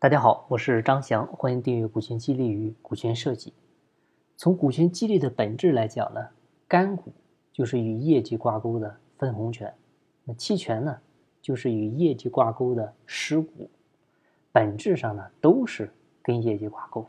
[0.00, 3.52] 大家好，我是张翔，欢迎订阅股权激励与股权设计。
[4.34, 6.26] 从股权激励的本质来讲呢，
[6.66, 7.12] 干股
[7.52, 9.74] 就是与业绩挂钩的分红权，
[10.24, 10.98] 那期权呢
[11.42, 13.68] 就是与业绩挂钩的实股，
[14.50, 15.92] 本质上呢都是
[16.22, 17.06] 跟业绩挂钩，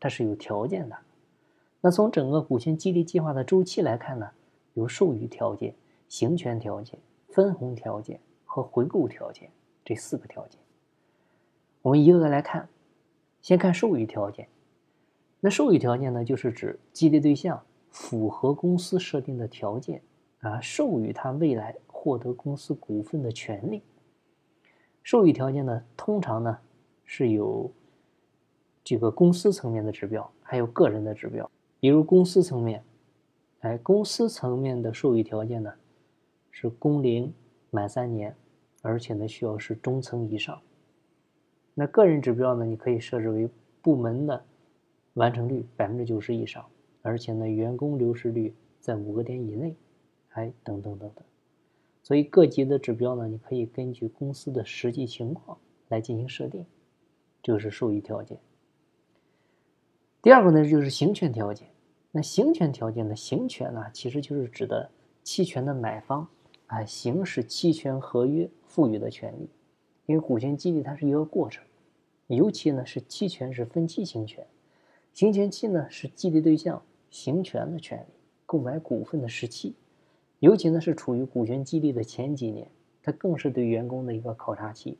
[0.00, 0.96] 它是有条件的。
[1.82, 4.30] 那从整个股权激励计划的周期来看呢，
[4.72, 5.74] 有授予条件、
[6.08, 9.50] 行权条件、分红条件和回购条件
[9.84, 10.61] 这四个条件。
[11.82, 12.68] 我们一个个来看，
[13.40, 14.48] 先看授予条件。
[15.40, 20.00] 那授予条件呢，就是指激励对象符合公司设定的条件
[20.40, 23.82] 啊，授予他未来获得公司股份的权利。
[25.02, 26.56] 授予条件呢，通常呢
[27.04, 27.68] 是有
[28.84, 31.50] 这个公司层面的指标，还有个人的指标。
[31.80, 32.84] 比如公司层面，
[33.62, 35.72] 哎，公司层面的授予条件呢
[36.52, 37.34] 是工龄
[37.70, 38.36] 满三年，
[38.82, 40.60] 而且呢需要是中层以上。
[41.74, 42.64] 那个人指标呢？
[42.64, 43.48] 你可以设置为
[43.80, 44.44] 部门的
[45.14, 46.64] 完成率百分之九十以上，
[47.00, 49.74] 而且呢，员工流失率在五个点以内，
[50.30, 51.24] 哎，等等等等。
[52.02, 55.56] 所以各级的指标呢，你可以根据公司的实际情况
[55.88, 56.66] 来进行设定，
[57.42, 58.38] 这是授予条件。
[60.20, 61.68] 第二个呢，就是行权条件。
[62.10, 64.90] 那行权条件的行权呢，其实就是指的
[65.22, 66.28] 期权的买方
[66.66, 69.48] 啊，行使期权合约赋予的权利。
[70.12, 71.64] 因为股权激励它是一个过程，
[72.26, 74.46] 尤其呢是期权是分期行权，
[75.14, 78.12] 行权期呢是激励对象行权的权利、
[78.44, 79.74] 购买股份的时期，
[80.40, 82.70] 尤其呢是处于股权激励的前几年，
[83.02, 84.98] 它更是对员工的一个考察期。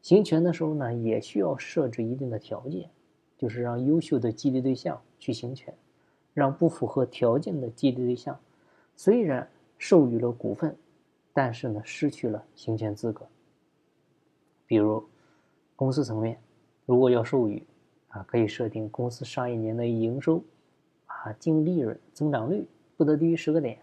[0.00, 2.88] 行权的时候呢，也需要设置一定的条件，
[3.36, 5.74] 就是让优秀的激励对象去行权，
[6.32, 8.40] 让不符合条件的激励对象
[8.96, 9.46] 虽然
[9.76, 10.74] 授予了股份，
[11.34, 13.28] 但是呢失去了行权资格。
[14.68, 15.02] 比如，
[15.74, 16.38] 公司层面，
[16.84, 17.66] 如果要授予，
[18.08, 20.44] 啊，可以设定公司上一年的营收，
[21.06, 23.78] 啊，净利润增长率不得低于十个点，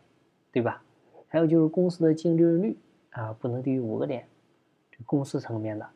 [0.51, 0.83] 对吧？
[1.27, 2.77] 还有就是公司的净利润率，
[3.09, 4.27] 啊，不能低于五个点，
[4.91, 5.89] 这公司层面的。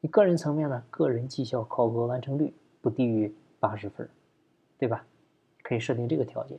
[0.00, 4.08] 你个人层面呢，个人绩效考核完成率不低于八十分，
[4.78, 5.04] 对吧？
[5.62, 6.56] 可以设定这个条件。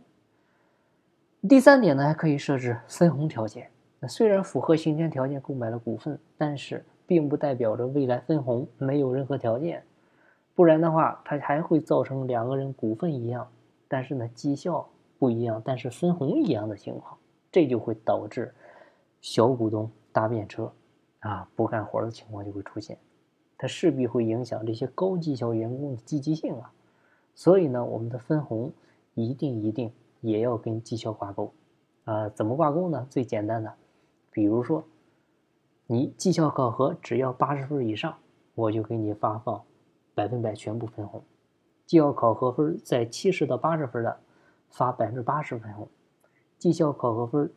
[1.47, 3.71] 第三点呢，还可以设置分红条件。
[4.01, 6.83] 那虽然符合行权条件购买了股份，但是。
[7.07, 9.83] 并不代表着未来分红没有任何条件，
[10.53, 13.47] 不然的话，它还会造成两个人股份一样，
[13.87, 17.17] 但是呢绩效不一样，但是分红一样的情况，
[17.49, 18.53] 这就会导致
[19.21, 20.69] 小股东搭便车，
[21.21, 22.97] 啊不干活的情况就会出现，
[23.57, 26.73] 它势必会影响这些高绩效员工的积极性啊，
[27.33, 28.73] 所以呢，我们的分红
[29.13, 31.53] 一定一定也要跟绩效挂钩，
[32.03, 33.07] 啊怎么挂钩呢？
[33.09, 33.73] 最简单的，
[34.29, 34.83] 比如说。
[35.89, 38.17] 你绩效考核只要八十分以上，
[38.55, 39.63] 我就给你发放
[40.13, 41.21] 百分百全部分红；
[41.85, 44.19] 绩效考核分在七十到八十分的，
[44.69, 45.87] 发百分之八十分红；
[46.57, 47.49] 绩效考核分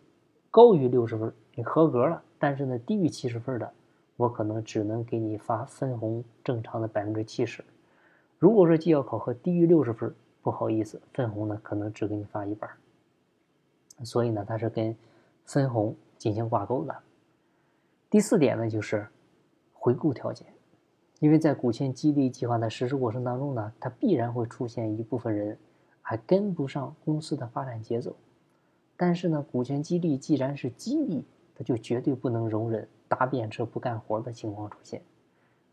[0.49, 3.73] 高于六十分，你合格了，但是呢低于七十分的，
[4.17, 7.65] 我可能只能给你发分红正常的百分之七十。
[8.39, 12.71] 如果说绩效考核低于六十分，不好意思，分红呢可能只给你发一半。
[14.05, 14.97] 所以呢，它是跟
[15.45, 16.95] 分红进行挂钩的。
[18.11, 19.07] 第四点呢，就是
[19.73, 20.45] 回购条件，
[21.21, 25.57] 因为在股权激励计划的实施过程当中呢，它必然会出现一部分人
[26.03, 28.17] 还跟不上公司的发展节奏。
[28.97, 35.01] 但是呢，股权激励既然是激励，它就绝对不能容忍搭便车不干活的情况出现。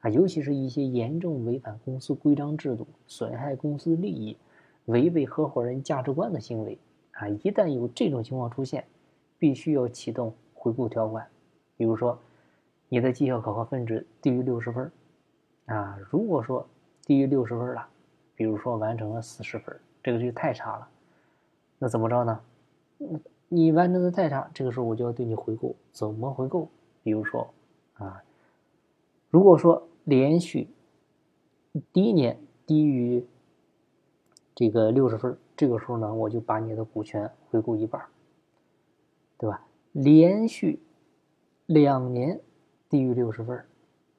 [0.02, 4.38] 啊，尤其是一些严重违反公司规章制度、损害公司利益、
[4.86, 6.78] 违背合伙人价值观的行为。
[7.14, 8.86] 啊，一旦有这种情况出现，
[9.40, 11.28] 必须要启动回购条款，
[11.78, 12.20] 比如说。
[12.90, 14.90] 你的绩效考核分值低于六十分，
[15.66, 16.66] 啊，如果说
[17.04, 17.86] 低于六十分了，
[18.34, 20.88] 比如说完成了四十分，这个就太差了，
[21.80, 22.40] 那怎么着呢？
[23.50, 26.70] 你完成的太差，这个时候我就要对你回购，怎么回购？
[27.04, 27.54] 比如说，
[27.96, 28.24] 啊，
[29.30, 30.70] 如果说连续
[31.92, 33.28] 第一年低于
[34.56, 38.02] 这个六十分，这个时候呢，我就把你的股权回购一半，
[39.38, 39.62] 对吧？
[39.92, 40.80] 连续
[41.68, 42.42] 两年。
[42.90, 43.62] 低于六十分，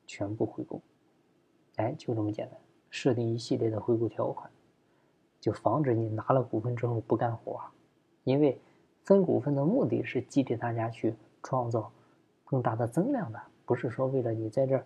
[0.07, 0.83] 全部回购。
[1.77, 2.61] 哎，就这么简单，
[2.91, 4.51] 设定一系列的回购条款，
[5.41, 7.59] 就防止你拿了股份之后不干活。
[8.25, 8.61] 因为
[9.05, 11.91] 分股份的目的是激励大家去创造
[12.45, 14.85] 更大的增量的，不是说为了你在这儿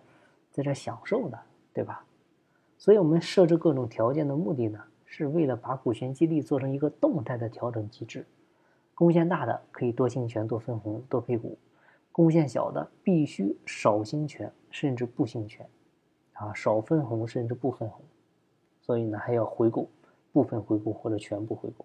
[0.49, 1.37] 在这儿享受的，
[1.73, 2.05] 对吧？
[2.77, 8.25] 所以我们设置各种条件的目的呢，是为了把股权激励做成一个动态的调整机制。
[8.95, 11.57] 贡献大的可以多行权、多分红、多配股。
[12.13, 15.67] 贡献小的必须少行权，甚至不行权，
[16.33, 18.05] 啊，少分红甚至不分红，
[18.81, 19.89] 所以呢还要回购，
[20.31, 21.83] 部分回购或者全部回购。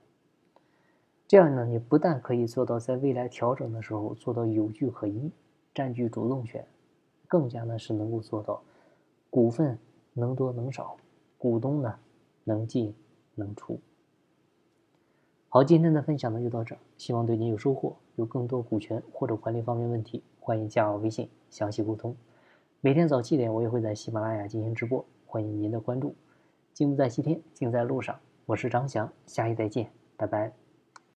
[1.26, 5.30] 这样呢，你不但可以做到在未来调整的时候做到有据可依，
[5.75, 6.62] 占据主动权，
[7.26, 8.62] 更加呢是能够做到
[9.30, 9.78] 股份
[10.12, 10.96] 能多能少，
[11.38, 11.98] 股东呢
[12.44, 12.94] 能进
[13.34, 13.80] 能出。
[15.50, 17.96] 好，今天的分享呢就到这儿，希望对您有收获。
[18.16, 22.14] 有更多股权或者管理方面问题，欢迎加我微信详细沟通。
[22.82, 26.14] 每天早七点，我也会在喜马拉雅进行直播，欢迎您的关注。
[26.74, 28.20] 金不在西天，静在路上。
[28.44, 30.67] 我是张翔，下期再见，拜拜。